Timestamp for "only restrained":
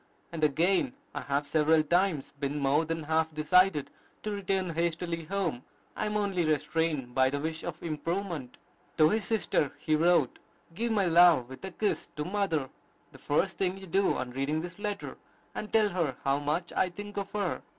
6.17-7.13